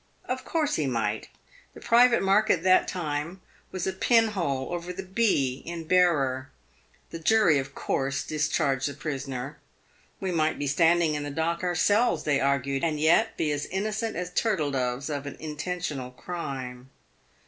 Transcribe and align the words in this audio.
Of 0.27 0.43
course 0.43 0.77
he 0.77 0.87
might. 0.87 1.27
The 1.75 1.79
private 1.79 2.23
mark 2.23 2.49
at 2.49 2.63
that 2.63 2.87
time 2.87 3.39
was 3.71 3.85
a 3.85 3.93
pin 3.93 4.29
hole 4.29 4.73
over 4.73 4.91
the' 4.91 5.03
B' 5.19 5.61
in' 5.67 5.83
Bearer.' 5.85 6.49
The 7.11 7.19
jury 7.19 7.59
of 7.59 7.75
course 7.75 8.23
discharged 8.25 8.87
the 8.89 8.95
prisoner.' 8.95 9.59
We 10.19 10.31
might 10.31 10.57
be 10.57 10.65
standing 10.65 11.13
in 11.13 11.21
the 11.21 11.29
dock 11.29 11.61
our 11.61 11.75
selves,' 11.75 12.23
they 12.23 12.39
argued,' 12.39 12.83
and 12.83 12.99
yet 12.99 13.37
be 13.37 13.51
as 13.51 13.67
innocent 13.67 14.15
as 14.15 14.33
turtle 14.33 14.71
doves 14.71 15.07
of 15.07 15.27
an 15.27 15.35
intentional 15.39 16.09
crime.' 16.09 16.89